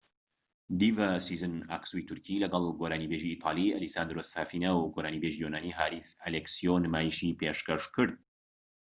[0.79, 6.09] دیڤا سیزین ئاکسوی تورکی لەگەڵ گۆرانی بێژی ئیتالی ئەلیساندرۆ سافینا و گۆرانی بێژی یۆنانی هاریس
[6.23, 8.13] ئەلێکسیۆ نمایشی پێشکەشکرد